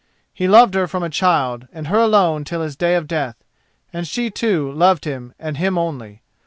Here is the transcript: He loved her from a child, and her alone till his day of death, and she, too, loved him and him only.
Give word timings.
He 0.33 0.47
loved 0.47 0.73
her 0.73 0.87
from 0.87 1.03
a 1.03 1.11
child, 1.11 1.67
and 1.71 1.85
her 1.85 1.99
alone 1.99 2.43
till 2.43 2.63
his 2.63 2.75
day 2.75 2.95
of 2.95 3.07
death, 3.07 3.35
and 3.93 4.07
she, 4.07 4.31
too, 4.31 4.71
loved 4.71 5.05
him 5.05 5.35
and 5.37 5.57
him 5.57 5.77
only. 5.77 6.23